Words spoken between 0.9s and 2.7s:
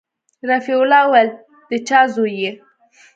وويل د چا زوى يې.